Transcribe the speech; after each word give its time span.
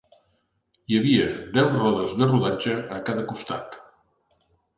Hi 0.91 0.95
havia 0.99 1.27
deu 1.57 1.69
rodes 1.73 2.15
de 2.23 2.31
rodatge 2.31 2.75
a 2.97 2.99
cada 3.11 3.27
costat. 3.29 3.79